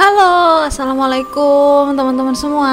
[0.00, 2.72] Halo, assalamualaikum teman-teman semua.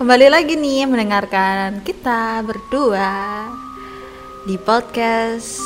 [0.00, 3.44] Kembali lagi nih mendengarkan kita berdua
[4.48, 5.60] di podcast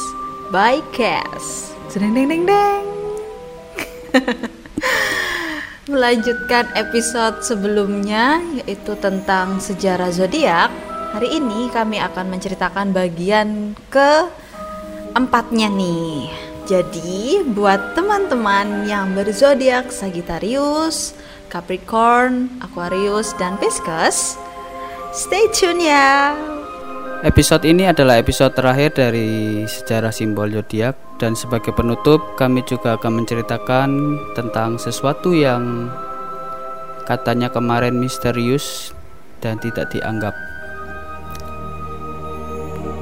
[0.50, 1.70] by Cass.
[1.94, 2.84] Deng deng deng deng.
[5.94, 10.74] Melanjutkan episode sebelumnya yaitu tentang sejarah zodiak.
[11.14, 14.26] Hari ini kami akan menceritakan bagian ke
[15.14, 16.49] empatnya nih.
[16.70, 21.18] Jadi, buat teman-teman yang berzodiak Sagittarius,
[21.50, 24.38] Capricorn, Aquarius, dan Pisces,
[25.10, 26.30] stay tune ya.
[27.26, 33.18] Episode ini adalah episode terakhir dari sejarah simbol zodiak dan sebagai penutup kami juga akan
[33.18, 33.90] menceritakan
[34.38, 35.90] tentang sesuatu yang
[37.10, 38.94] katanya kemarin misterius
[39.42, 40.49] dan tidak dianggap.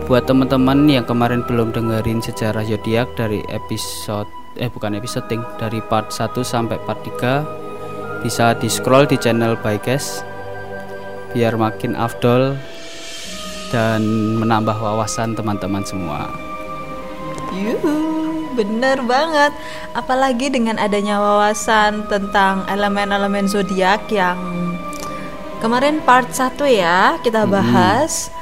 [0.08, 4.24] Buat teman-teman yang kemarin belum dengerin sejarah zodiak dari episode
[4.56, 9.60] eh bukan episode ting, dari part 1 sampai part 3 bisa di scroll di channel
[9.60, 10.24] Bykes
[11.36, 12.56] biar makin afdol
[13.68, 14.00] dan
[14.40, 16.32] menambah wawasan teman-teman semua.
[17.52, 19.52] Yuhu, bener banget.
[19.92, 24.40] Apalagi dengan adanya wawasan tentang elemen-elemen zodiak yang
[25.60, 28.32] kemarin part 1 ya kita bahas.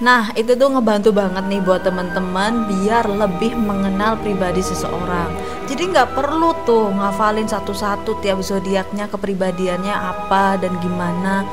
[0.00, 5.28] Nah, itu tuh ngebantu banget nih buat teman-teman biar lebih mengenal pribadi seseorang.
[5.68, 11.44] Jadi nggak perlu tuh ngafalin satu-satu tiap zodiaknya kepribadiannya apa dan gimana.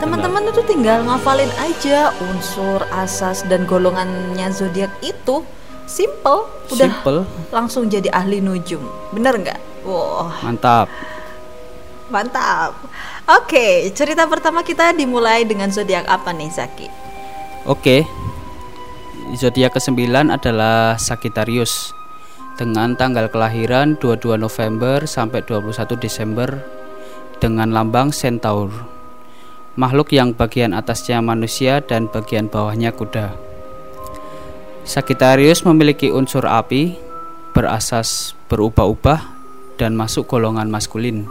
[0.00, 5.44] Teman-teman itu tinggal ngafalin aja unsur, asas dan golongannya zodiak itu.
[5.84, 7.20] Simple, udah Simple.
[7.52, 8.80] langsung jadi ahli nujum.
[9.12, 9.60] Bener nggak?
[9.84, 10.88] Wah, Mantap.
[12.08, 12.72] mantap.
[13.28, 16.88] Oke, cerita pertama kita dimulai dengan zodiak apa nih, Zaki?
[17.62, 18.02] Oke.
[19.38, 21.94] Zodiak ke-9 adalah Sagittarius
[22.58, 26.58] dengan tanggal kelahiran 22 November sampai 21 Desember
[27.38, 28.68] dengan lambang Centaur.
[29.78, 33.32] Makhluk yang bagian atasnya manusia dan bagian bawahnya kuda.
[34.82, 36.98] Sagittarius memiliki unsur api,
[37.54, 39.22] berasas berubah-ubah
[39.78, 41.30] dan masuk golongan maskulin.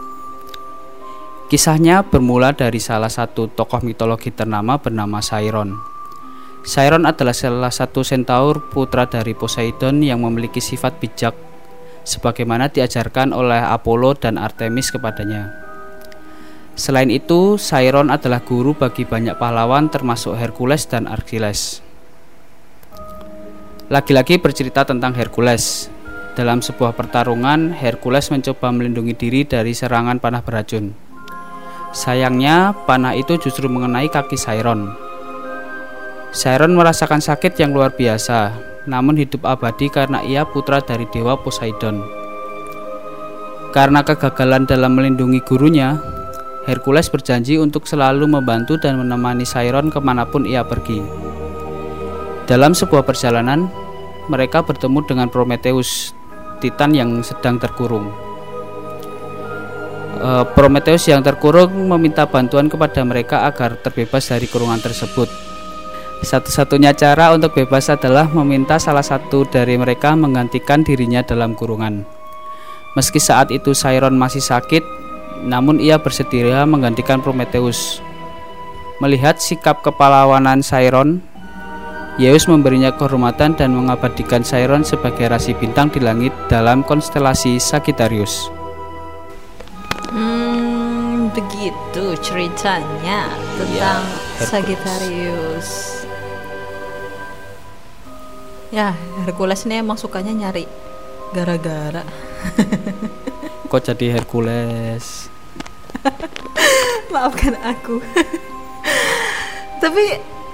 [1.52, 5.91] Kisahnya bermula dari salah satu tokoh mitologi ternama bernama Chiron.
[6.62, 11.34] Chiron adalah salah satu centaur putra dari Poseidon yang memiliki sifat bijak
[12.06, 15.50] sebagaimana diajarkan oleh Apollo dan Artemis kepadanya.
[16.78, 21.82] Selain itu, Chiron adalah guru bagi banyak pahlawan termasuk Hercules dan Achilles.
[23.90, 25.90] Lagi-lagi bercerita tentang Hercules.
[26.32, 30.96] Dalam sebuah pertarungan, Hercules mencoba melindungi diri dari serangan panah beracun.
[31.92, 35.01] Sayangnya, panah itu justru mengenai kaki Chiron.
[36.32, 38.56] Chiron merasakan sakit yang luar biasa,
[38.88, 42.00] namun hidup abadi karena ia putra dari dewa Poseidon.
[43.68, 46.00] Karena kegagalan dalam melindungi gurunya,
[46.64, 51.04] Hercules berjanji untuk selalu membantu dan menemani Chiron ke mana pun ia pergi.
[52.48, 53.68] Dalam sebuah perjalanan,
[54.32, 56.16] mereka bertemu dengan Prometheus,
[56.64, 58.08] Titan yang sedang terkurung.
[60.16, 65.51] Eh, Prometheus yang terkurung meminta bantuan kepada mereka agar terbebas dari kurungan tersebut.
[66.22, 72.06] Satu-satunya cara untuk bebas adalah meminta salah satu dari mereka menggantikan dirinya dalam kurungan.
[72.94, 74.86] Meski saat itu Chiron masih sakit,
[75.42, 77.98] namun ia bersedia menggantikan Prometheus.
[79.02, 81.18] Melihat sikap kepahlawanan Chiron,
[82.20, 88.52] Zeus memberinya kehormatan dan mengabadikan Chiron sebagai rasi bintang di langit dalam konstelasi Sagittarius.
[90.12, 94.04] Hmm, begitu ceritanya tentang
[94.36, 94.52] Hercules.
[94.52, 96.01] Sagittarius.
[98.72, 100.64] Ya, Hercules ini emang sukanya nyari
[101.30, 102.00] gara-gara.
[103.70, 105.28] Kok jadi Hercules?
[107.12, 108.00] Maafkan aku.
[109.82, 110.04] Tapi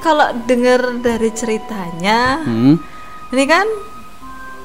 [0.03, 2.75] kalau dengar dari ceritanya, Hmm?
[3.31, 3.67] ini kan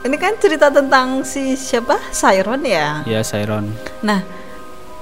[0.04, 2.02] ini kan cerita tentang si siapa?
[2.10, 3.06] Chiron ya.
[3.06, 3.70] Ya Chiron.
[4.02, 4.26] Nah,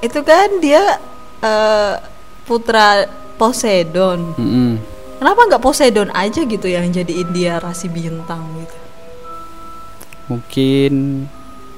[0.03, 0.99] itu kan dia
[1.39, 1.93] eh,
[2.43, 3.07] putra
[3.39, 4.35] Poseidon.
[4.35, 4.90] Mm-mm.
[5.21, 8.77] Kenapa nggak Poseidon aja gitu yang jadiin dia rasi bintang gitu?
[10.33, 10.93] Mungkin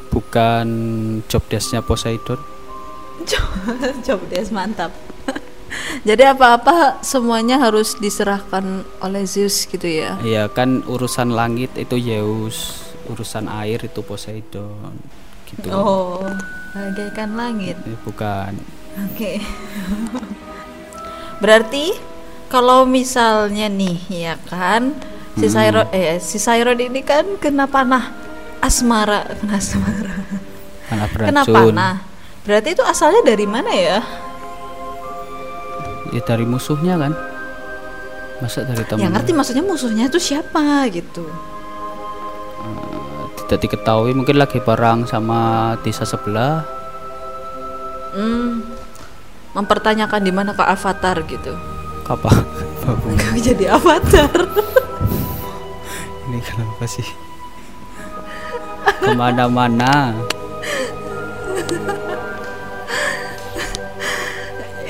[0.07, 0.67] bukan
[1.27, 2.39] job desknya Poseidon.
[4.07, 4.95] Job des mantap.
[6.07, 10.15] Jadi apa-apa semuanya harus diserahkan oleh Zeus gitu ya.
[10.23, 12.79] Iya kan urusan langit itu Zeus,
[13.11, 14.95] urusan air itu Poseidon.
[15.51, 15.67] Gitu.
[15.67, 16.23] Oh,
[16.71, 17.75] bagaikan langit.
[17.83, 18.55] Eh, bukan.
[19.11, 19.43] Oke.
[21.43, 22.12] Berarti
[22.53, 24.93] kalau misalnya nih ya kan
[25.33, 25.89] si Hmm.
[25.89, 28.13] Eh si Chiron ini kan kena panah
[28.61, 30.15] asmara, kena asmara.
[30.85, 31.95] Panah Kena panah.
[32.45, 33.99] Berarti itu asalnya dari mana ya?
[36.13, 37.17] Ya dari musuhnya kan.
[38.37, 39.01] Masa dari teman?
[39.01, 41.25] Ya ngerti maksudnya musuhnya itu siapa gitu.
[43.41, 46.61] Tidak diketahui mungkin lagi perang sama desa sebelah.
[48.13, 48.61] Hmm,
[49.57, 51.72] mempertanyakan di mana ke Avatar gitu.
[52.03, 52.27] Babu.
[53.21, 54.31] Kau jadi Avatar.
[56.27, 57.07] Ini kenapa sih?
[58.99, 60.11] Ke mana-mana.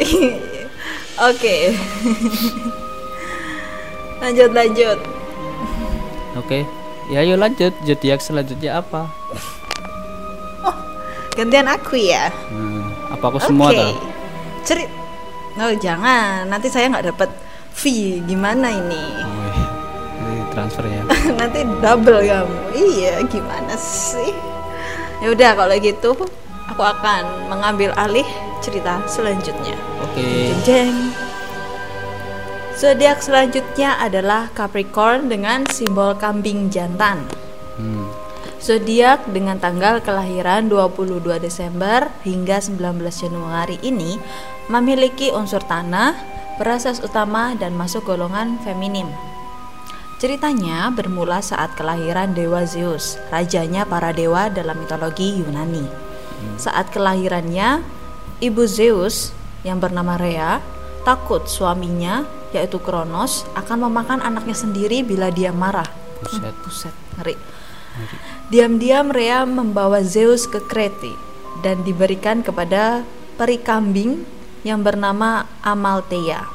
[1.30, 1.56] Oke.
[4.20, 5.00] lanjut lanjut.
[6.34, 6.66] Oke.
[7.14, 7.74] Ya yuk lanjut.
[7.86, 9.06] Zodiak selanjutnya apa?
[11.34, 12.30] Gantian aku ya.
[12.50, 13.98] Hmm, apa aku semua tuh?
[14.66, 15.03] Cerit.
[15.54, 17.30] Oh jangan, nanti saya nggak dapat
[17.74, 18.26] fee.
[18.26, 19.04] Gimana ini?
[19.22, 19.50] Oh,
[20.26, 21.06] ini transfer ya.
[21.40, 22.58] nanti double kamu.
[22.74, 24.34] Iya, gimana sih?
[25.22, 26.12] Ya udah kalau gitu,
[26.66, 28.26] aku akan mengambil alih
[28.66, 29.78] cerita selanjutnya.
[30.02, 30.24] Oke.
[30.24, 30.98] Jeng jeng.
[32.74, 37.22] Zodiak selanjutnya adalah Capricorn dengan simbol kambing jantan.
[37.78, 38.10] Hmm.
[38.58, 42.80] Zodiak dengan tanggal kelahiran 22 Desember hingga 19
[43.12, 44.18] Januari ini
[44.72, 46.16] memiliki unsur tanah,
[46.62, 49.10] berasas utama dan masuk golongan feminim.
[50.24, 55.84] Ceritanya bermula saat kelahiran dewa Zeus, rajanya para dewa dalam mitologi Yunani.
[56.56, 57.84] Saat kelahirannya,
[58.40, 59.36] ibu Zeus
[59.68, 60.64] yang bernama Rhea
[61.04, 62.24] takut suaminya
[62.56, 65.88] yaitu Kronos akan memakan anaknya sendiri bila dia marah.
[66.24, 66.56] Buset.
[66.64, 67.36] Buset, ngeri.
[68.48, 71.12] Diam-diam Rhea membawa Zeus ke Krete
[71.66, 73.04] dan diberikan kepada
[73.36, 74.24] peri kambing
[74.64, 76.48] yang bernama Amalthea.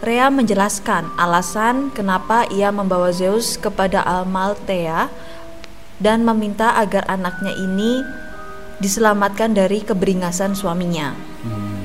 [0.00, 5.12] Rhea menjelaskan alasan kenapa ia membawa Zeus kepada Amalthea
[6.00, 8.00] dan meminta agar anaknya ini
[8.80, 11.12] diselamatkan dari keberingasan suaminya.
[11.44, 11.84] Hmm.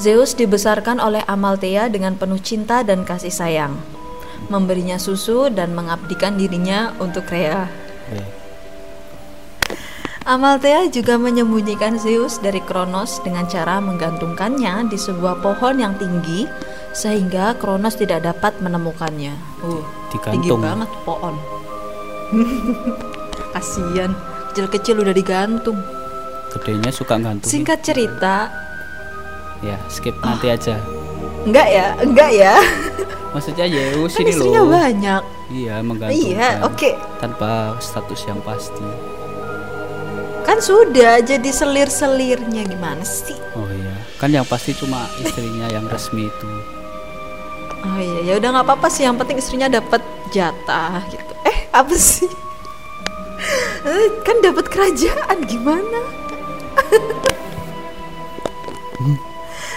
[0.00, 3.76] Zeus dibesarkan oleh Amalthea dengan penuh cinta dan kasih sayang,
[4.48, 7.68] memberinya susu dan mengabdikan dirinya untuk Rhea.
[8.08, 8.37] Oke.
[10.28, 16.44] Amalthea juga menyembunyikan Zeus dari Kronos dengan cara menggantungkannya di sebuah pohon yang tinggi
[16.92, 19.32] sehingga Kronos tidak dapat menemukannya.
[19.64, 19.80] Uh,
[20.12, 20.60] tinggi Digantung.
[20.60, 21.34] banget pohon.
[23.56, 24.12] Kasian,
[24.52, 25.80] kecil-kecil udah digantung.
[26.52, 27.48] Gedenya suka gantung.
[27.48, 28.52] Singkat cerita,
[29.58, 30.76] Ya, skip nanti aja.
[31.42, 32.54] enggak ya, enggak ya.
[33.34, 34.68] Maksudnya Zeus Kan ini loh.
[34.68, 35.22] banyak.
[35.48, 36.36] Iya, menggantungkan.
[36.36, 36.90] Iya, oke.
[37.16, 38.84] Tanpa status yang pasti.
[40.58, 43.38] Kan sudah jadi selir-selirnya gimana sih?
[43.54, 46.50] Oh iya, kan yang pasti cuma istrinya yang resmi itu.
[47.86, 49.06] Oh iya, ya udah nggak apa-apa sih.
[49.06, 50.02] Yang penting istrinya dapat
[50.34, 51.30] jatah gitu.
[51.46, 52.26] Eh, apa sih?
[53.86, 56.02] Eh, kan dapat kerajaan gimana?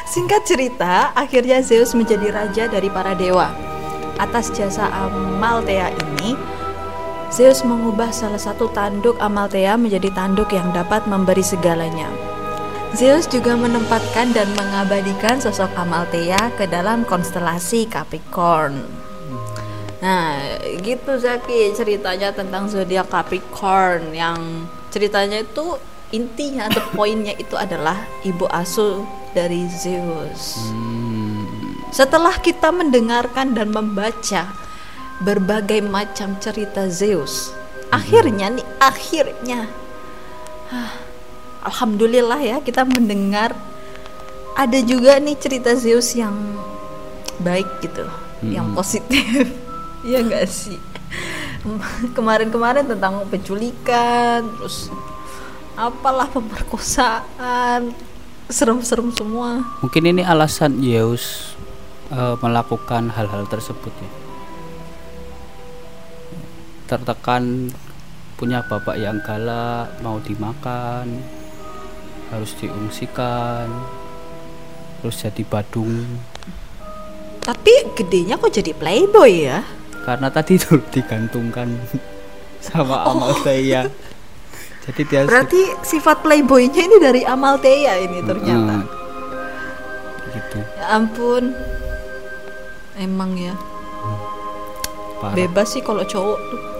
[0.09, 3.53] Singkat cerita, akhirnya Zeus menjadi raja dari para dewa.
[4.17, 6.33] Atas jasa Amalthea ini,
[7.31, 12.11] Zeus mengubah salah satu tanduk Amalthea menjadi tanduk yang dapat memberi segalanya.
[12.91, 18.83] Zeus juga menempatkan dan mengabadikan sosok Amalthea ke dalam konstelasi Capricorn.
[20.03, 25.79] Nah, gitu Zaki ceritanya tentang zodiak Capricorn yang ceritanya itu
[26.11, 27.95] intinya atau poinnya itu adalah
[28.27, 30.67] ibu asuh dari Zeus.
[30.67, 31.79] Hmm.
[31.95, 34.51] Setelah kita mendengarkan dan membaca
[35.21, 37.53] berbagai macam cerita Zeus,
[37.93, 39.69] akhirnya nih, akhirnya,
[40.73, 40.97] ah,
[41.69, 43.53] alhamdulillah ya kita mendengar
[44.57, 46.33] ada juga nih cerita Zeus yang
[47.37, 48.05] baik gitu,
[48.41, 48.77] yang Mm-mm.
[48.77, 49.45] positif,
[50.09, 50.81] ya enggak sih?
[52.17, 54.89] Kemarin-kemarin tentang penculikan, terus
[55.77, 57.93] apalah pemerkosaan,
[58.49, 59.61] serem-serem semua.
[59.85, 61.53] Mungkin ini alasan Zeus
[62.09, 64.11] eh, melakukan hal-hal tersebut ya.
[66.91, 67.71] Tertekan
[68.35, 71.23] punya bapak yang galak, mau dimakan,
[72.35, 73.71] harus diungsikan,
[74.99, 76.03] terus jadi badung.
[77.39, 79.63] Tapi gedenya kok jadi playboy ya?
[80.03, 81.79] Karena tadi itu digantungkan
[82.67, 83.87] sama Amalthea.
[84.81, 88.83] Jadi dia Berarti sifat playboynya ini dari Amalthea ini ternyata.
[88.83, 88.89] Hmm.
[90.35, 90.59] gitu.
[90.75, 91.55] Ya ampun.
[92.99, 93.55] Emang ya
[95.21, 95.37] Parah.
[95.37, 96.70] bebas sih kalau cowok tuh.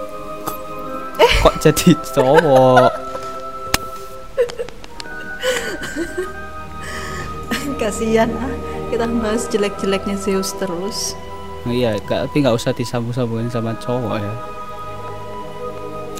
[1.42, 2.92] Kok jadi cowok?
[7.78, 8.54] Kasihan ah.
[8.92, 11.16] Kita bahas jelek-jeleknya Zeus terus.
[11.63, 14.34] Oh iya, gak- tapi nggak usah disambung-sambungin sama cowok ya.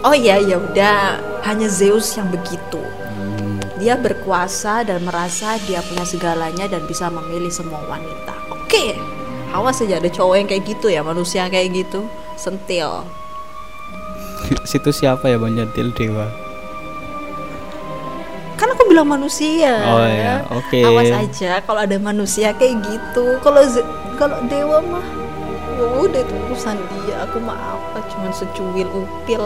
[0.02, 2.80] Oh iya ya udah, hanya Zeus yang begitu.
[3.12, 8.94] Hmm, dia berkuasa dan merasa dia punya segalanya dan bisa memilih semua wanita oke
[9.52, 12.06] awas aja ada cowok yang kayak gitu ya manusia kayak gitu
[12.38, 13.04] sentil
[14.68, 16.28] situ siapa ya menyentil dewa.
[18.60, 19.74] Kan aku bilang manusia.
[19.88, 20.46] Oh, iya.
[20.54, 20.86] Oke.
[20.86, 23.40] awas aja kalau ada manusia kayak gitu.
[23.42, 23.64] Kalau
[24.20, 25.06] kalau dewa mah
[25.76, 27.26] ya udah itu urusan dia.
[27.26, 29.44] Aku mah apa cuman secuil upil.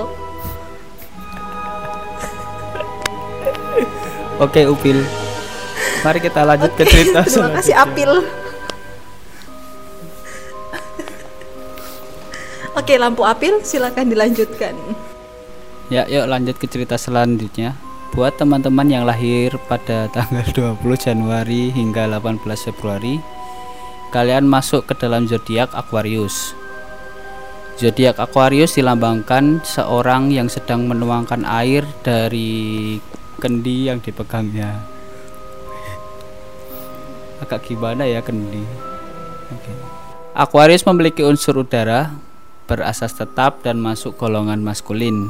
[4.43, 4.99] Oke upil.
[6.03, 8.11] Mari kita lanjut ke cerita terima kasih apil
[12.85, 14.77] oke lampu apil silakan dilanjutkan
[15.85, 17.77] Ya, yuk lanjut ke cerita selanjutnya.
[18.17, 20.41] Buat teman-teman yang lahir pada tanggal
[20.81, 23.21] 20 Januari hingga 18 Februari,
[24.09, 26.57] kalian masuk ke dalam zodiak Aquarius.
[27.77, 32.97] Zodiak Aquarius dilambangkan seorang yang sedang menuangkan air dari
[33.37, 34.81] kendi yang dipegangnya.
[37.45, 38.65] Agak gimana ya kendi?
[39.53, 39.69] Oke.
[40.33, 42.09] Aquarius memiliki unsur udara,
[42.65, 45.29] berasas tetap dan masuk golongan maskulin.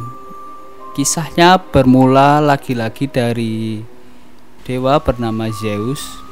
[0.96, 3.84] Kisahnya bermula lagi-lagi dari
[4.64, 6.24] dewa bernama Zeus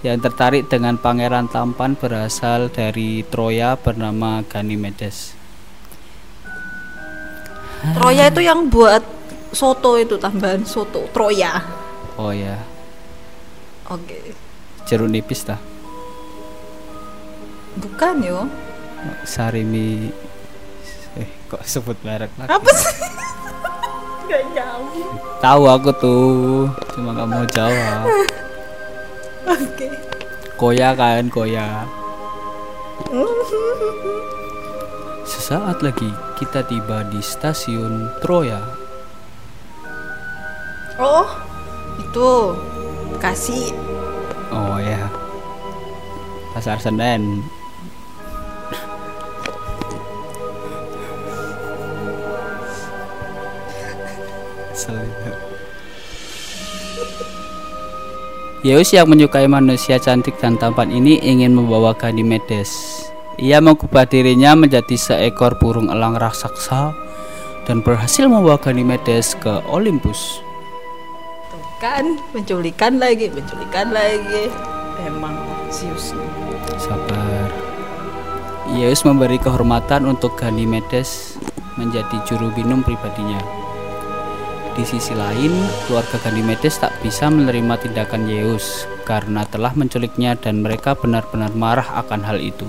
[0.00, 5.36] yang tertarik dengan pangeran tampan berasal dari Troya bernama Ganymedes.
[7.96, 9.04] Troya itu yang buat
[9.52, 11.62] soto itu tambahan soto Troya
[12.14, 12.58] Oh ya,
[13.88, 14.34] oke
[14.84, 15.58] jeruk nipis dah.
[17.74, 18.46] bukan yo
[19.22, 20.08] Sarimi
[21.14, 22.50] eh kok sebut merek lagi.
[22.50, 22.94] apa sih
[24.24, 26.64] Gak jauh Tahu aku tuh,
[26.96, 28.08] cuma nggak mau jawab.
[29.44, 29.86] oke
[30.56, 31.84] Koya kan, koya.
[35.24, 38.64] Sesaat lagi kita tiba di stasiun Troya.
[40.96, 41.28] oh
[42.00, 42.30] itu
[43.18, 43.74] kasih
[44.48, 45.10] Oh ya.
[46.54, 47.42] Pasar Senen.
[58.64, 62.96] Yeus yang menyukai manusia cantik dan tampan ini ingin membawa Ganymedes.
[63.36, 66.96] Ia mengubah dirinya menjadi seekor burung elang raksasa
[67.68, 70.40] dan berhasil membawa Ganymedes ke Olympus.
[71.52, 74.48] Tuh kan menculikan lagi menculikan lagi
[75.04, 75.36] emang
[75.68, 76.16] Zeus
[76.80, 77.52] Sabar.
[78.72, 81.36] Zeus memberi kehormatan untuk Ganymedes
[81.76, 83.63] menjadi juru minum pribadinya.
[84.74, 85.54] Di sisi lain,
[85.86, 92.26] keluarga Ganymedes tak bisa menerima tindakan Zeus karena telah menculiknya dan mereka benar-benar marah akan
[92.26, 92.66] hal itu.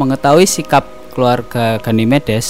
[0.00, 2.48] Mengetahui sikap keluarga Ganymedes,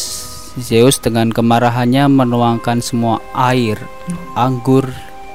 [0.63, 3.83] Zeus dengan kemarahannya menuangkan semua air,
[4.39, 4.87] anggur,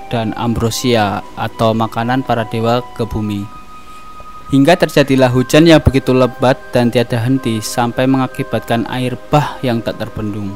[0.08, 3.44] dan ambrosia atau makanan para dewa ke bumi.
[4.56, 10.00] Hingga terjadilah hujan yang begitu lebat dan tiada henti sampai mengakibatkan air bah yang tak
[10.00, 10.56] terbendung.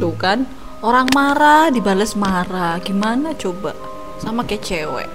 [0.00, 0.48] Tuh kan
[0.84, 3.72] orang marah dibales marah gimana coba
[4.20, 5.08] sama kayak cewek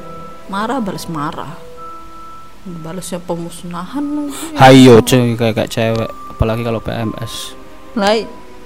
[0.49, 1.53] marah balas marah
[2.83, 7.55] balasnya pemusnahan hayo cuy kayak, kayak cewek, apalagi kalau PMS.
[7.97, 8.17] lah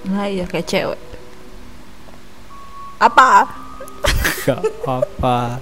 [0.09, 0.99] lah ya kayak cewek
[2.99, 3.47] apa
[4.43, 5.55] Gak apa.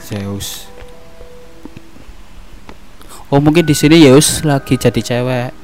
[0.00, 0.64] Zeus.
[3.28, 5.57] Oh mungkin di sini Zeus lagi jadi cewek.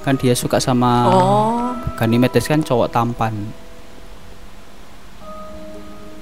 [0.00, 3.34] Kan dia suka sama oh Ganymedes kan cowok tampan.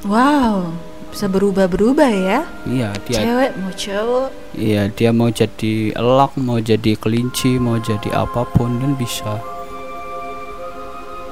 [0.05, 0.71] wow
[1.09, 6.99] bisa berubah-berubah ya Iya dia cewek mau cowok Iya, dia mau jadi elak, mau jadi
[6.99, 9.39] kelinci, mau jadi apa pun kan bisa.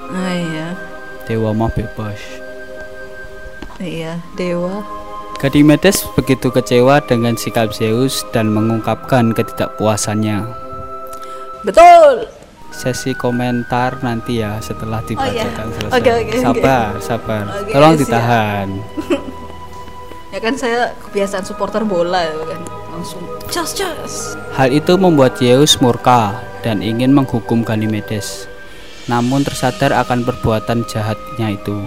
[0.09, 0.69] ah iya
[1.27, 2.19] Dewa mah bebas.
[3.77, 4.81] iya dewa
[5.37, 10.47] Ganymedes begitu kecewa dengan sikap Zeus dan mengungkapkan ketidakpuasannya.
[11.61, 12.25] betul
[12.77, 15.77] Sesi komentar nanti ya setelah dibacakan iya.
[15.81, 15.97] selesai.
[15.97, 16.37] Oke, oke.
[16.45, 17.45] sabar, sabar.
[17.65, 18.03] Oke, Tolong siap.
[18.05, 18.69] ditahan.
[20.37, 22.61] ya kan saya kebiasaan supporter bola ya kan
[22.93, 28.45] langsung cas cas Hal itu membuat Zeus murka dan ingin menghukum Ganymedes.
[29.09, 31.81] Namun tersadar akan perbuatan jahatnya itu.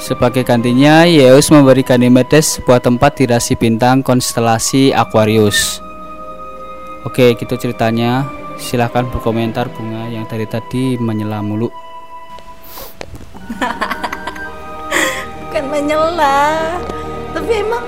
[0.00, 5.84] Sebagai gantinya, Zeus memberi Ganymedes sebuah tempat di rasi bintang konstelasi Aquarius.
[7.04, 8.39] Oke, gitu ceritanya.
[8.60, 11.72] Silahkan berkomentar bunga yang dari tadi menyela mulu.
[15.50, 16.78] bukan menyela
[17.34, 17.82] tapi emang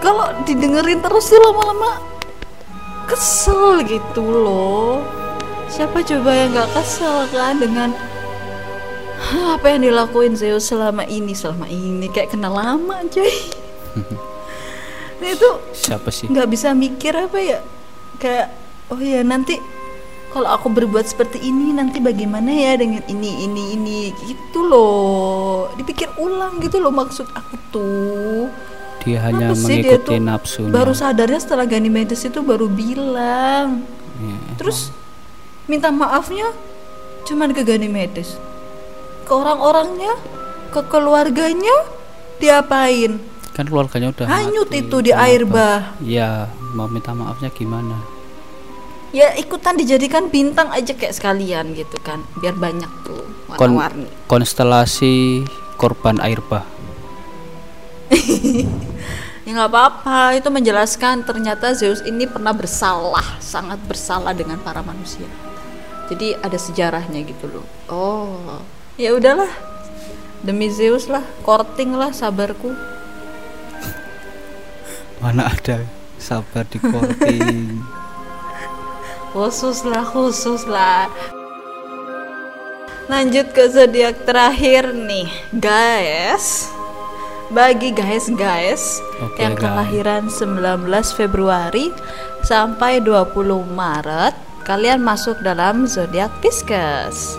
[0.00, 2.00] kalau didengerin terus tuh lama-lama
[3.04, 5.04] kesel gitu loh
[5.68, 7.92] siapa coba yang nggak kesel kan dengan
[9.52, 13.28] apa yang dilakuin Zeus selama ini selama ini kayak kenal lama coy
[15.20, 16.32] nah itu Siapa sih?
[16.32, 17.60] nggak bisa mikir apa ya
[18.16, 18.56] kayak
[18.88, 19.56] oh ya nanti
[20.28, 24.00] kalau aku berbuat seperti ini nanti bagaimana ya dengan ini ini ini?
[24.12, 25.72] Gitu loh.
[25.80, 28.44] Dipikir ulang gitu loh maksud aku tuh.
[29.08, 30.20] Dia hanya dia mengikuti tuh?
[30.20, 30.68] nafsunya.
[30.74, 33.86] baru sadarnya setelah Ganymedes itu baru bilang.
[34.18, 34.58] Iya.
[34.58, 34.90] terus
[35.70, 36.50] minta maafnya
[37.22, 38.34] cuman ke Ganymedes
[39.28, 40.16] ke orang-orangnya?
[40.72, 41.76] Ke keluarganya?
[42.40, 43.20] Diapain?
[43.52, 44.80] Kan keluarganya udah hanyut mati.
[44.80, 45.92] itu di air bah.
[46.00, 48.17] Iya, mau minta maafnya gimana?
[49.14, 53.24] Ya ikutan dijadikan bintang aja kayak sekalian gitu kan biar banyak tuh
[53.56, 54.08] Kon- warna-warni.
[54.28, 55.44] konstelasi
[55.80, 56.66] korban air bah.
[59.44, 65.28] ya nggak apa-apa itu menjelaskan ternyata Zeus ini pernah bersalah sangat bersalah dengan para manusia.
[66.08, 67.66] Jadi ada sejarahnya gitu loh.
[67.88, 68.60] Oh.
[68.96, 69.48] Ya udahlah
[70.40, 72.72] demi Zeus lah korting lah sabarku.
[75.20, 75.84] Mana ada
[76.16, 77.80] sabar di korting.
[79.38, 81.06] khusus lah khusus lah
[83.06, 85.30] lanjut ke zodiak terakhir nih
[85.62, 86.66] guys.
[87.48, 89.62] Bagi guys guys Oke, yang guys.
[89.64, 91.88] kelahiran 19 Februari
[92.44, 93.32] sampai 20
[93.72, 94.34] Maret
[94.66, 97.38] kalian masuk dalam zodiak Pisces.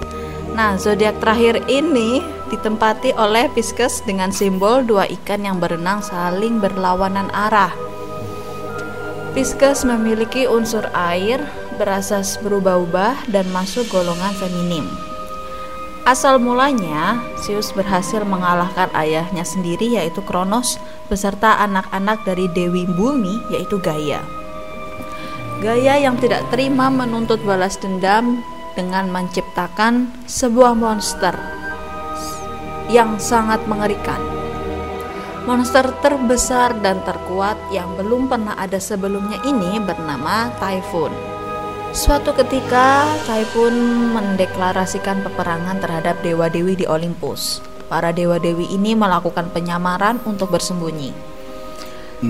[0.56, 7.28] Nah zodiak terakhir ini ditempati oleh Pisces dengan simbol dua ikan yang berenang saling berlawanan
[7.30, 7.76] arah.
[9.38, 11.38] Pisces memiliki unsur air,
[11.80, 14.84] berasas berubah-ubah dan masuk golongan feminim.
[16.04, 20.76] Asal mulanya, Zeus berhasil mengalahkan ayahnya sendiri yaitu Kronos
[21.08, 24.20] beserta anak-anak dari Dewi Bumi yaitu Gaia.
[25.62, 28.42] Gaia yang tidak terima menuntut balas dendam
[28.74, 31.38] dengan menciptakan sebuah monster
[32.90, 34.18] yang sangat mengerikan.
[35.46, 41.29] Monster terbesar dan terkuat yang belum pernah ada sebelumnya ini bernama Typhoon.
[42.00, 43.76] Suatu ketika, Typhoon
[44.16, 47.60] mendeklarasikan peperangan terhadap dewa-dewi di Olympus.
[47.92, 51.12] Para dewa-dewi ini melakukan penyamaran untuk bersembunyi.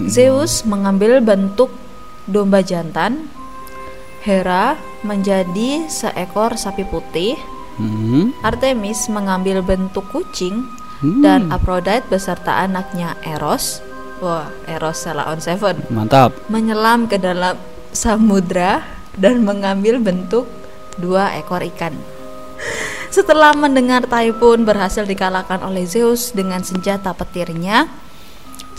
[0.09, 1.69] Zeus mengambil bentuk
[2.25, 3.29] domba jantan,
[4.25, 4.73] Hera
[5.05, 7.37] menjadi seekor sapi putih,
[7.77, 8.33] Hmm.
[8.41, 10.65] Artemis mengambil bentuk kucing,
[10.99, 11.21] Hmm.
[11.21, 13.85] dan Aphrodite beserta anaknya Eros,
[14.17, 16.33] wah Eros salah on seven, Mantap.
[16.51, 17.55] menyelam ke dalam
[17.95, 20.47] samudra dan mengambil bentuk
[20.95, 21.93] dua ekor ikan.
[23.09, 27.89] Setelah mendengar Typhoon berhasil dikalahkan oleh Zeus dengan senjata petirnya,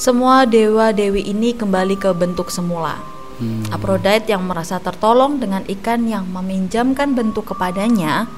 [0.01, 2.97] semua dewa-dewi ini kembali ke bentuk semula.
[3.41, 3.65] Hmm.
[3.73, 8.29] Aphrodite yang merasa tertolong dengan ikan yang meminjamkan bentuk kepadanya,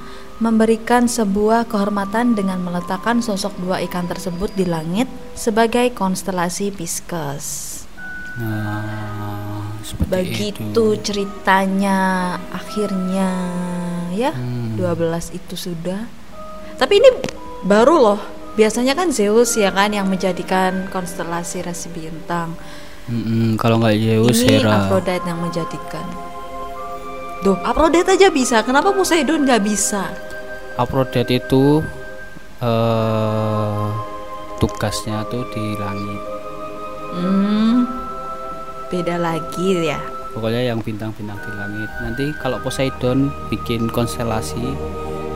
[0.43, 5.07] memberikan sebuah kehormatan dengan meletakkan sosok dua ikan tersebut di langit
[5.39, 7.83] sebagai konstelasi Pisces.
[8.43, 9.22] Nah,
[9.93, 10.85] seperti Begitu itu.
[11.05, 11.99] ceritanya
[12.49, 13.29] akhirnya
[14.11, 14.75] ya Hmm.
[14.75, 16.09] 12 itu sudah.
[16.75, 17.11] Tapi ini
[17.63, 18.21] baru loh.
[18.53, 22.57] Biasanya kan Zeus ya kan yang menjadikan konstelasi rasi bintang.
[23.07, 24.85] Mm-mm, kalau nggak Zeus ini Hera.
[24.85, 26.07] Aphrodite yang menjadikan.
[27.41, 28.61] Duh, Aphrodite aja bisa.
[28.63, 30.09] Kenapa Poseidon nggak bisa?
[30.77, 31.81] Aphrodite itu
[32.61, 33.85] eh
[34.57, 36.21] tugasnya tuh di langit.
[37.13, 38.02] Hmm,
[38.93, 39.97] beda lagi ya.
[40.37, 41.91] Pokoknya yang bintang-bintang di langit.
[42.05, 44.77] Nanti kalau Poseidon bikin konstelasi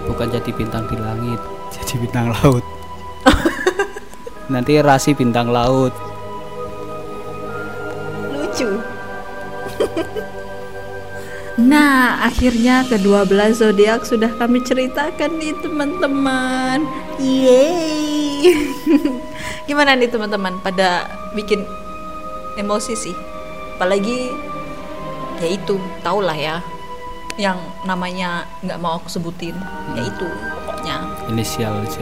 [0.04, 1.40] bukan jadi bintang di langit,
[1.80, 2.64] jadi bintang laut.
[4.52, 5.96] Nanti rasi bintang laut.
[8.36, 8.68] Lucu.
[11.56, 13.32] Nah, akhirnya ke-12
[13.64, 16.84] zodiak sudah kami ceritakan nih teman-teman.
[17.16, 18.52] Yeay.
[19.64, 21.64] Gimana nih teman-teman pada bikin
[22.60, 23.16] emosi sih?
[23.76, 24.32] Apalagi
[25.36, 26.64] ya itu, tau lah ya.
[27.36, 29.52] Yang namanya nggak mau aku sebutin,
[29.92, 30.24] ya itu
[30.64, 30.96] pokoknya.
[31.28, 32.00] Inisial Z.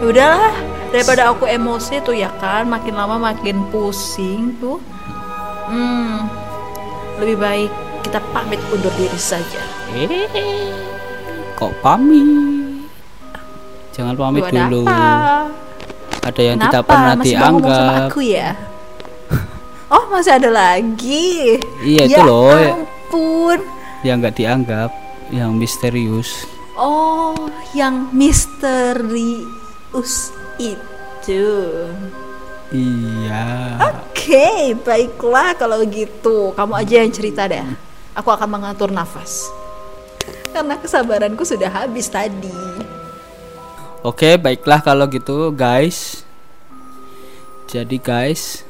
[0.00, 0.54] Ya udahlah,
[0.88, 4.80] daripada aku emosi tuh ya kan, makin lama makin pusing tuh.
[5.68, 6.24] Hmm,
[7.20, 7.70] lebih baik
[8.08, 9.60] kita pamit undur diri saja.
[9.92, 10.08] Eh,
[11.52, 12.24] kok pamit?
[13.92, 14.88] Jangan pamit ada dulu.
[14.88, 15.52] apa?
[16.24, 16.88] Ada yang tidak Kenapa?
[16.88, 18.00] pernah Masih dianggap.
[18.08, 18.48] aku ya?
[19.88, 21.56] Oh, masih ada lagi.
[21.80, 22.52] Iya, itu ya loh.
[22.52, 23.58] ampun.
[24.04, 24.92] Yang nggak dianggap,
[25.32, 26.44] yang misterius.
[26.76, 29.32] Oh, yang misterius
[30.60, 31.48] itu.
[32.68, 33.80] Iya.
[33.80, 36.52] Oke, baiklah kalau gitu.
[36.52, 37.64] Kamu aja yang cerita deh.
[38.12, 39.48] Aku akan mengatur nafas.
[40.52, 42.52] Karena kesabaranku sudah habis tadi.
[44.04, 46.28] Oke, baiklah kalau gitu, guys.
[47.72, 48.67] Jadi, guys,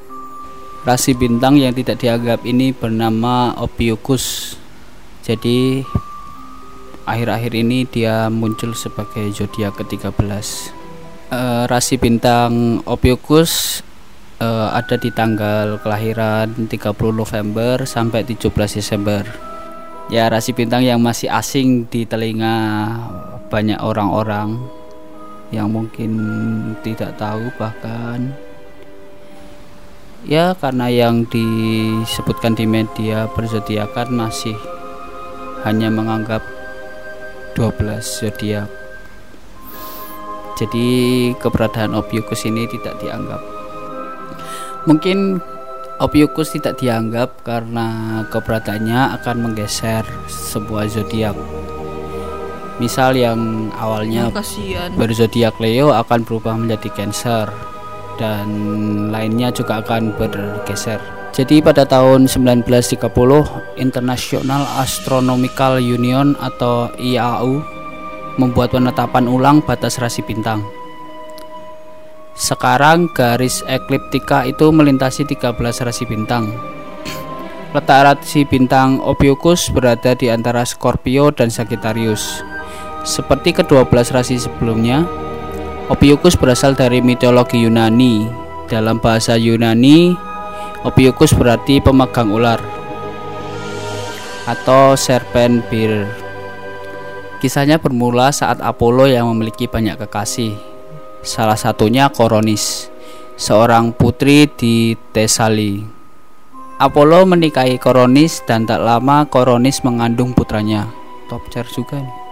[0.87, 4.55] rasi bintang yang tidak dianggap ini bernama Ophiuchus.
[5.27, 5.83] Jadi,
[7.09, 10.17] akhir-akhir ini dia muncul sebagai zodiak ke-13.
[11.29, 13.85] Uh, rasi bintang Ophiuchus
[14.41, 16.71] uh, ada di tanggal kelahiran 30
[17.13, 18.49] November sampai 17
[18.81, 19.25] Desember.
[20.09, 22.57] Ya, rasi bintang yang masih asing di telinga
[23.53, 24.57] banyak orang-orang
[25.53, 26.13] yang mungkin
[26.85, 28.33] tidak tahu bahkan
[30.27, 34.57] ya karena yang disebutkan di media berzodiakan masih
[35.63, 36.43] hanya menganggap
[37.55, 38.71] 12 zodiak.
[40.59, 40.87] Jadi
[41.39, 43.43] keberadaan Ophiuchus ini tidak dianggap.
[44.87, 45.39] Mungkin
[45.99, 51.35] Ophiuchus tidak dianggap karena keberadaannya akan menggeser sebuah zodiak.
[52.79, 54.95] Misal yang awalnya Kasian.
[54.95, 57.51] berzodiak Leo akan berubah menjadi Cancer
[58.19, 58.49] dan
[59.15, 60.99] lainnya juga akan bergeser.
[61.33, 62.99] Jadi pada tahun 1930
[63.79, 67.63] International Astronomical Union atau IAU
[68.43, 70.67] membuat penetapan ulang batas rasi bintang.
[72.39, 76.55] Sekarang garis ekliptika itu melintasi 13 rasi bintang.
[77.75, 82.41] Letak rasi bintang Ophiuchus berada di antara Scorpio dan Sagittarius.
[83.03, 85.05] Seperti kedua belas rasi sebelumnya,
[85.89, 88.29] Ophiuchus berasal dari mitologi Yunani.
[88.69, 90.13] Dalam bahasa Yunani,
[90.85, 92.61] Ophiuchus berarti pemegang ular
[94.45, 96.13] atau serpent bearer.
[97.41, 100.53] Kisahnya bermula saat Apollo yang memiliki banyak kekasih.
[101.25, 102.93] Salah satunya Koronis,
[103.41, 105.81] seorang putri di Tesali.
[106.77, 110.85] Apollo menikahi Koronis dan tak lama Koronis mengandung putranya.
[111.33, 112.28] Top chair juga nih.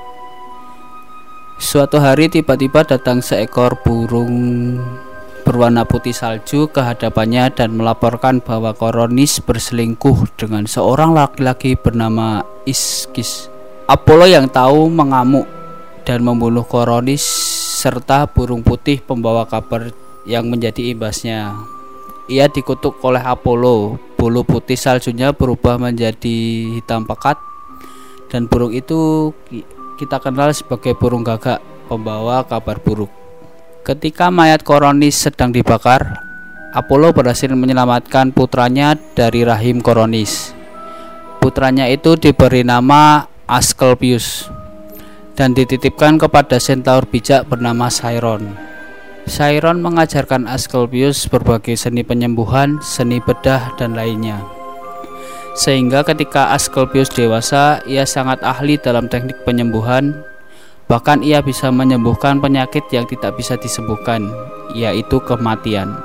[1.56, 4.76] Suatu hari tiba-tiba datang seekor burung
[5.40, 13.48] berwarna putih salju ke hadapannya dan melaporkan bahwa Koronis berselingkuh dengan seorang laki-laki bernama Iskis.
[13.88, 15.48] Apollo yang tahu mengamuk
[16.04, 17.24] dan membunuh Koronis
[17.80, 19.96] serta burung putih pembawa kabar
[20.28, 21.56] yang menjadi imbasnya.
[22.28, 23.96] Ia dikutuk oleh Apollo.
[24.20, 27.40] Bulu putih saljunya berubah menjadi hitam pekat
[28.28, 29.32] dan burung itu
[29.96, 33.08] kita kenal sebagai burung gagak pembawa kabar buruk.
[33.80, 36.20] Ketika mayat Koronis sedang dibakar,
[36.76, 40.52] Apollo berhasil menyelamatkan putranya dari rahim Koronis.
[41.40, 44.52] Putranya itu diberi nama Asclepius
[45.38, 48.52] dan dititipkan kepada centaur bijak bernama Chiron.
[49.24, 54.55] Chiron mengajarkan Asclepius berbagai seni penyembuhan, seni bedah, dan lainnya
[55.56, 60.12] sehingga ketika Asclepius dewasa ia sangat ahli dalam teknik penyembuhan
[60.86, 64.28] bahkan ia bisa menyembuhkan penyakit yang tidak bisa disembuhkan
[64.76, 65.96] yaitu kematian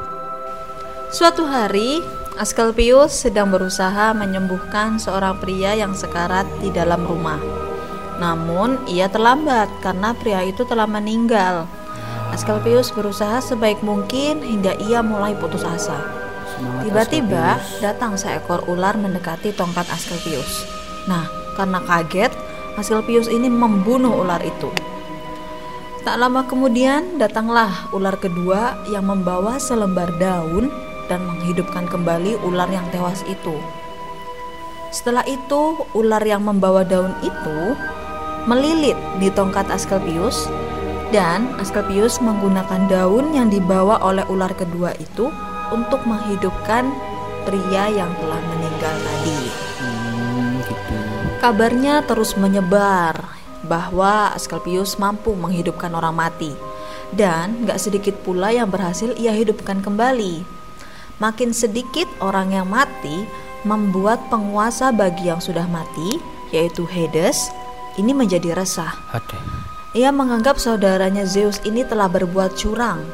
[1.12, 2.00] Suatu hari,
[2.40, 7.36] Asclepius sedang berusaha menyembuhkan seorang pria yang sekarat di dalam rumah.
[8.16, 11.68] Namun, ia terlambat karena pria itu telah meninggal.
[12.32, 16.21] Asclepius berusaha sebaik mungkin hingga ia mulai putus asa.
[16.86, 20.66] Tiba-tiba datang seekor ular mendekati tongkat Asclepius.
[21.10, 21.26] Nah,
[21.58, 22.34] karena kaget,
[22.78, 24.70] Asclepius ini membunuh ular itu.
[26.02, 30.74] Tak lama kemudian datanglah ular kedua yang membawa selembar daun
[31.06, 33.54] dan menghidupkan kembali ular yang tewas itu.
[34.90, 37.78] Setelah itu, ular yang membawa daun itu
[38.50, 40.50] melilit di tongkat Asclepius
[41.14, 45.30] dan Asclepius menggunakan daun yang dibawa oleh ular kedua itu
[45.72, 46.92] untuk menghidupkan
[47.48, 49.40] pria yang telah meninggal tadi.
[49.82, 50.96] Hmm, gitu.
[51.42, 53.18] Kabarnya terus menyebar
[53.66, 56.54] bahwa Asclepius mampu menghidupkan orang mati
[57.16, 60.44] dan gak sedikit pula yang berhasil ia hidupkan kembali.
[61.22, 63.26] Makin sedikit orang yang mati
[63.62, 66.18] membuat penguasa bagi yang sudah mati,
[66.50, 67.54] yaitu Hades,
[68.02, 68.90] ini menjadi resah.
[69.94, 73.06] Ia menganggap saudaranya Zeus ini telah berbuat curang,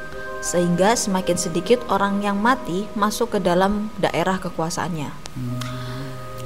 [0.47, 5.11] sehingga semakin sedikit orang yang mati masuk ke dalam daerah kekuasaannya.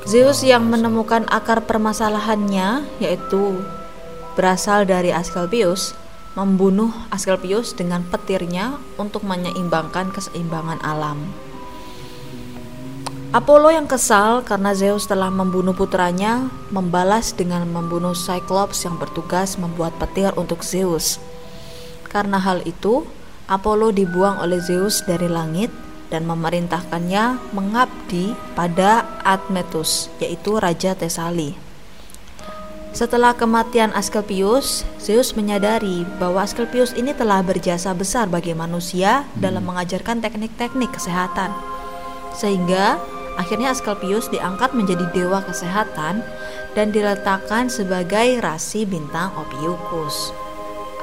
[0.09, 3.61] Zeus yang menemukan akar permasalahannya, yaitu
[4.33, 5.93] berasal dari Asclepius,
[6.33, 11.21] membunuh Asclepius dengan petirnya untuk menyeimbangkan keseimbangan alam.
[13.31, 19.95] Apollo yang kesal karena Zeus telah membunuh putranya membalas dengan membunuh Cyclops yang bertugas membuat
[19.95, 21.15] petir untuk Zeus.
[22.11, 23.07] Karena hal itu,
[23.51, 25.67] Apollo dibuang oleh Zeus dari langit
[26.07, 31.59] dan memerintahkannya mengabdi pada Admetus, yaitu raja Tesali.
[32.95, 40.23] Setelah kematian Asclepius, Zeus menyadari bahwa Asclepius ini telah berjasa besar bagi manusia dalam mengajarkan
[40.23, 41.51] teknik-teknik kesehatan.
[42.35, 42.99] Sehingga
[43.35, 46.23] akhirnya Asclepius diangkat menjadi dewa kesehatan
[46.75, 50.35] dan diletakkan sebagai rasi bintang Ophiuchus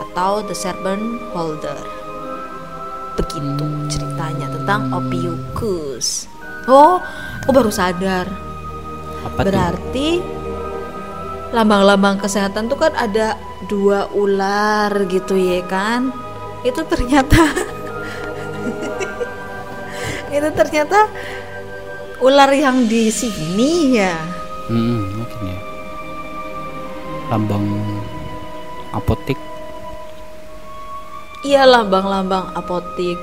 [0.00, 1.97] atau the serpent holder.
[3.18, 6.30] Begitu ceritanya tentang Ophiuchus.
[6.70, 7.02] Oh,
[7.42, 8.30] aku baru sadar.
[9.26, 9.42] Apa?
[9.42, 10.22] Berarti
[11.50, 13.34] lambang-lambang kesehatan tuh kan ada
[13.66, 16.14] dua ular gitu ya kan?
[16.62, 17.42] Itu ternyata
[20.38, 21.10] itu ternyata
[22.22, 24.14] ular yang di sini ya.
[24.70, 25.58] Hmm, mungkin ya.
[27.34, 27.66] Lambang
[31.46, 33.14] Iya lambang-lambang apotik.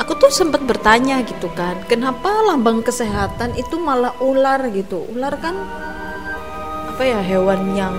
[0.00, 5.04] Aku tuh sempat bertanya gitu kan, kenapa lambang kesehatan itu malah ular gitu?
[5.12, 5.52] Ular kan
[6.88, 7.92] apa ya hewan yang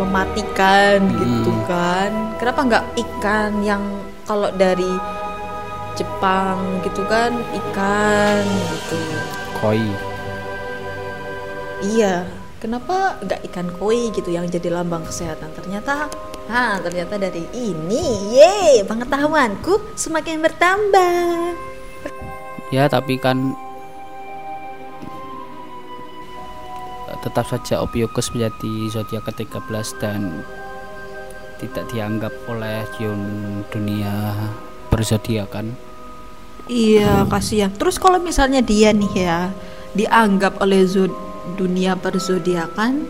[0.00, 1.64] mematikan gitu Hmm.
[1.68, 2.10] kan?
[2.40, 3.84] Kenapa nggak ikan yang
[4.24, 4.88] kalau dari
[5.92, 9.00] Jepang gitu kan ikan gitu?
[9.60, 9.84] Koi.
[11.84, 12.24] Iya,
[12.64, 15.52] kenapa nggak ikan koi gitu yang jadi lambang kesehatan?
[15.52, 16.10] Ternyata,
[16.48, 21.54] ah ternyata dari ini, ye, pengetahuanku semakin bertambah.
[22.72, 23.56] Ya, tapi kan
[27.24, 30.44] tetap saja Ophiuchus menjadi zodiak ke-13 dan
[31.58, 33.20] tidak dianggap oleh Yun
[33.68, 34.32] dunia
[34.88, 35.74] berzodiakan.
[36.68, 37.72] Iya, kasihan.
[37.74, 39.50] Terus kalau misalnya dia nih ya
[39.96, 40.84] dianggap oleh
[41.56, 43.08] dunia perzodiakan,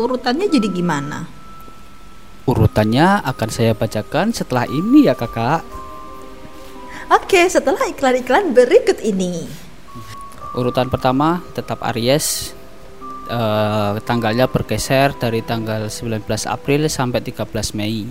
[0.00, 1.35] urutannya jadi gimana?
[2.46, 5.66] Urutannya akan saya bacakan setelah ini ya, Kakak.
[7.10, 9.46] Oke, setelah iklan-iklan berikut ini.
[10.54, 12.54] Urutan pertama tetap Aries.
[13.26, 18.06] Eh, tanggalnya bergeser dari tanggal 19 April sampai 13 Mei.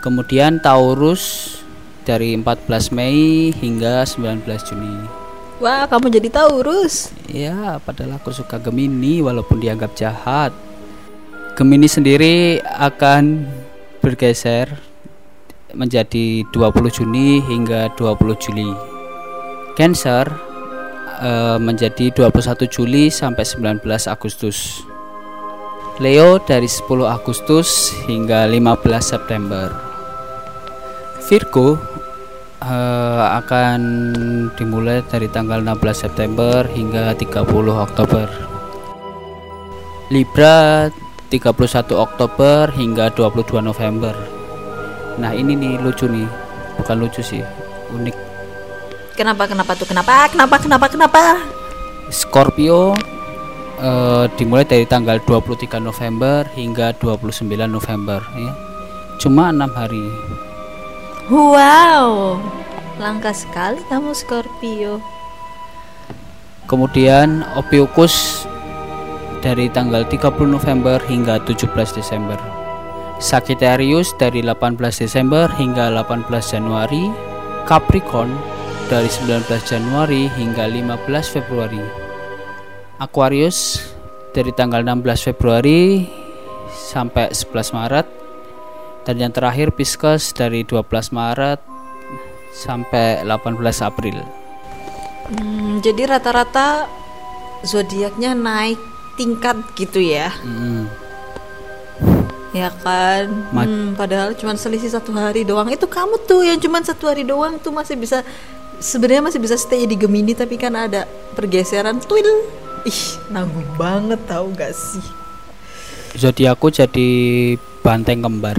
[0.00, 1.56] Kemudian Taurus
[2.08, 4.96] dari 14 Mei hingga 19 Juni.
[5.60, 7.12] Wah, kamu jadi Taurus.
[7.28, 10.52] Ya, padahal aku suka Gemini walaupun dianggap jahat.
[11.54, 13.46] Gemini sendiri akan
[14.02, 14.74] bergeser
[15.70, 18.70] menjadi 20 Juni hingga 20 Juli.
[19.78, 20.26] Cancer
[21.22, 24.82] eh, menjadi 21 Juli sampai 19 Agustus.
[26.02, 29.70] Leo dari 10 Agustus hingga 15 September.
[31.30, 31.78] Virgo
[32.66, 33.80] eh, akan
[34.58, 37.46] dimulai dari tanggal 16 September hingga 30
[37.78, 38.26] Oktober.
[40.10, 40.90] Libra
[41.34, 44.14] 31 Oktober hingga 22 November.
[45.18, 46.30] Nah, ini nih lucu nih.
[46.78, 47.42] Bukan lucu sih,
[47.90, 48.14] unik.
[49.18, 49.86] Kenapa kenapa tuh?
[49.86, 50.30] Kenapa?
[50.30, 50.62] Kenapa?
[50.62, 50.86] Kenapa?
[50.86, 51.22] Kenapa?
[52.10, 52.94] Scorpio
[53.82, 58.52] eh, dimulai dari tanggal 23 November hingga 29 November ya.
[59.18, 60.06] Cuma enam hari.
[61.30, 62.38] Wow,
[63.02, 65.02] langka sekali kamu Scorpio.
[66.70, 68.46] Kemudian Ophiuchus
[69.44, 72.40] dari tanggal 30 November hingga 17 Desember.
[73.20, 77.12] Sagittarius dari 18 Desember hingga 18 Januari.
[77.68, 78.32] Capricorn
[78.88, 81.84] dari 19 Januari hingga 15 Februari.
[82.96, 83.84] Aquarius
[84.32, 86.08] dari tanggal 16 Februari
[86.72, 88.06] sampai 11 Maret.
[89.04, 91.60] Dan yang terakhir Pisces dari 12 Maret
[92.56, 94.24] sampai 18 April.
[95.28, 96.88] Hmm, jadi rata-rata
[97.64, 100.84] zodiaknya naik tingkat gitu ya, Mm.
[102.52, 103.24] ya kan?
[103.50, 105.66] Ma- Hmm, padahal cuma selisih satu hari doang.
[105.68, 108.22] Itu kamu tuh yang cuma satu hari doang tuh masih bisa
[108.76, 112.26] sebenarnya masih bisa stay di Gemini tapi kan ada pergeseran twil.
[112.84, 115.02] Ih, nanggung banget tahu gak sih?
[116.14, 117.08] zodiakku jadi
[117.80, 118.54] banteng kembar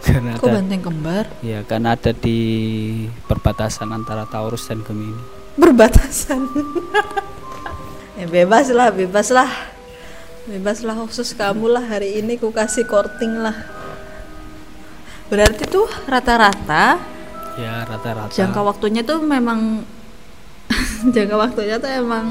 [0.00, 1.24] karena Kok ada banteng kembar?
[1.42, 2.38] ya karena ada di
[3.26, 5.18] perbatasan antara Taurus dan Gemini
[5.56, 6.46] Berbatasan.
[8.16, 9.50] ya bebas lah, bebas lah.
[10.46, 13.56] Bebas lah khusus kamu lah hari ini ku kasih korting lah.
[15.26, 17.02] Berarti tuh rata-rata
[17.58, 18.30] ya rata-rata.
[18.30, 19.82] jangka waktunya tuh memang
[21.14, 22.26] jangka waktunya tuh emang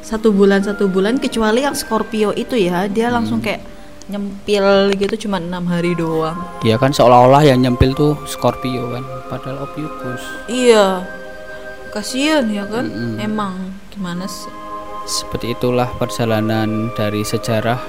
[0.00, 2.88] satu bulan satu bulan kecuali yang Scorpio itu ya.
[2.88, 3.60] Dia langsung kayak
[4.06, 6.38] nyempil gitu cuma enam hari doang.
[6.64, 10.22] Ya kan seolah-olah yang nyempil tuh Scorpio kan padahal Ophiuchus.
[10.48, 11.04] Iya
[11.96, 13.16] kasian ya kan Mm-mm.
[13.16, 13.56] emang
[13.88, 14.52] gimana sih
[15.08, 17.80] seperti itulah perjalanan dari sejarah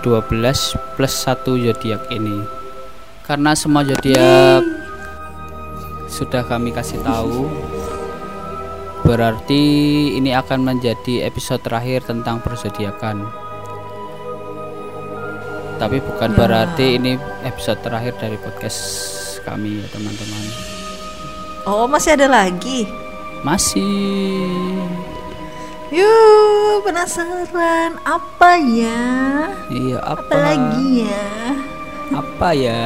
[0.00, 0.32] 12
[0.96, 2.40] plus 1 zodiak ini
[3.22, 4.64] karena semua zodiak
[6.08, 7.48] sudah kami kasih tahu
[9.02, 9.62] Berarti
[10.14, 13.26] ini akan menjadi episode terakhir tentang persediakan.
[15.82, 16.38] Tapi bukan Ya.
[16.38, 18.78] berarti ini episode terakhir dari podcast
[19.42, 20.44] kami ya teman-teman.
[21.66, 22.86] Oh, masih ada lagi.
[23.42, 24.78] Masih.
[25.92, 29.02] Yuk, penasaran apa ya?
[29.68, 30.24] Iya apa?
[30.24, 31.26] Apa lagi ya?
[32.14, 32.82] Apa ya?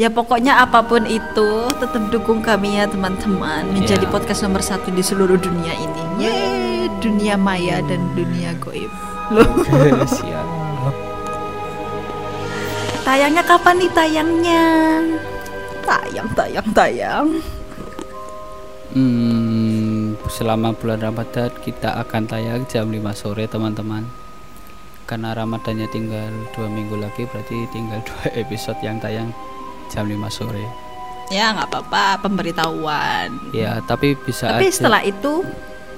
[0.00, 4.10] Ya pokoknya apa pun itu tetap dukung kami ya teman-teman menjadi Ya.
[4.10, 6.02] podcast nomor satu di seluruh dunia ini.
[6.18, 8.88] Yeay, dunia maya dan dunia goib.
[9.30, 9.46] Loh,
[13.06, 14.64] tayangnya kapan nih tayangnya?
[15.82, 17.26] Tayang, tayang, tayang.
[18.92, 24.04] Hmm, selama bulan Ramadan kita akan tayang jam 5 sore teman-teman.
[25.08, 29.32] Karena Ramadannya tinggal dua minggu lagi berarti tinggal dua episode yang tayang
[29.88, 30.64] jam 5 sore.
[31.32, 33.32] Ya nggak apa-apa pemberitahuan.
[33.56, 35.40] Ya, tapi bisa Tapi aja setelah itu,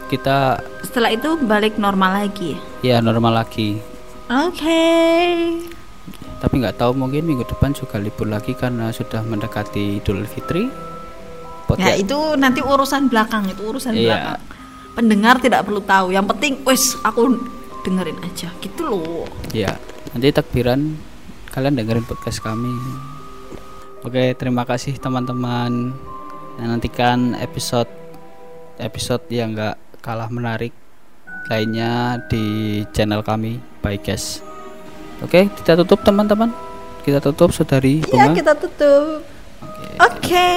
[0.07, 2.55] kita setelah itu balik normal lagi.
[2.81, 3.83] ya normal lagi.
[4.31, 4.87] Oke.
[6.45, 10.69] Tapi nggak tahu mungkin minggu depan juga libur lagi karena sudah mendekati Idul Fitri.
[10.69, 10.77] Ya
[11.65, 14.05] Podcast- itu nanti urusan belakang itu urusan Iya.
[14.05, 14.41] belakang.
[14.93, 16.13] Pendengar tidak perlu tahu.
[16.13, 17.41] Yang penting, wes aku
[17.81, 19.25] dengerin aja gitu loh.
[19.57, 19.81] Ya,
[20.13, 21.01] nanti takbiran
[21.49, 22.69] kalian dengerin podcast kami.
[24.05, 25.97] Oke, terima kasih teman-teman.
[26.61, 27.89] Dan nantikan episode
[28.77, 30.77] episode yang enggak kalah menarik
[31.49, 32.45] lainnya di
[32.93, 34.54] channel kami by Guys.
[35.25, 36.53] Oke, kita tutup teman-teman.
[37.01, 38.33] Kita tutup saudari Iya Bunga.
[38.33, 39.25] kita tutup.
[39.99, 40.49] Oke,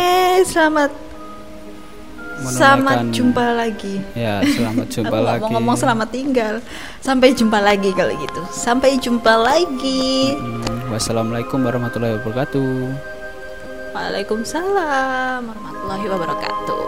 [0.44, 0.92] selamat
[2.38, 3.96] selamat Menunaikan- jumpa lagi.
[4.14, 5.42] Ya, selamat jumpa lagi.
[5.42, 6.56] mau ngomong selamat tinggal.
[7.00, 8.42] Sampai jumpa lagi kalau gitu.
[8.48, 10.36] Sampai jumpa lagi.
[10.36, 12.78] Hmm, wassalamualaikum warahmatullahi wabarakatuh.
[13.92, 16.86] Waalaikumsalam warahmatullahi wabarakatuh.